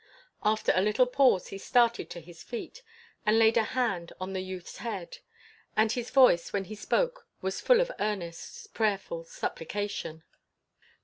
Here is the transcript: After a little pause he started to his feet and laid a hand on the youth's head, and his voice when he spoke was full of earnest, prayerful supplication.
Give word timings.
After 0.43 0.73
a 0.75 0.81
little 0.81 1.05
pause 1.05 1.49
he 1.49 1.59
started 1.59 2.09
to 2.09 2.21
his 2.21 2.41
feet 2.41 2.81
and 3.23 3.37
laid 3.37 3.55
a 3.55 3.61
hand 3.77 4.11
on 4.19 4.33
the 4.33 4.41
youth's 4.41 4.77
head, 4.77 5.19
and 5.77 5.91
his 5.91 6.09
voice 6.09 6.51
when 6.51 6.63
he 6.63 6.73
spoke 6.73 7.27
was 7.43 7.61
full 7.61 7.79
of 7.79 7.91
earnest, 7.99 8.73
prayerful 8.73 9.25
supplication. 9.25 10.23